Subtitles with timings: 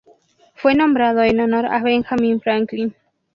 [0.55, 2.95] Fue nombrado en honor a Benjamin Franklin.